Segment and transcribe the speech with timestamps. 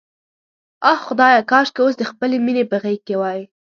[0.91, 3.39] آه خدایه، کاشکې اوس د خپلې مینې په غېږ کې وای.